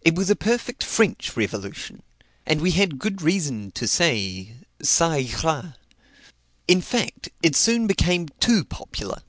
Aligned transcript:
It 0.00 0.16
was 0.16 0.30
a 0.30 0.34
perfect 0.34 0.82
French 0.82 1.36
revolution; 1.36 2.02
and 2.44 2.60
we 2.60 2.72
had 2.72 2.98
good 2.98 3.22
reason 3.22 3.70
to 3.76 3.86
say, 3.86 4.56
Ca 4.84 5.10
ira. 5.44 5.76
In 6.66 6.80
fact, 6.80 7.28
it 7.40 7.54
soon 7.54 7.86
became 7.86 8.26
too 8.40 8.64
popular. 8.64 9.22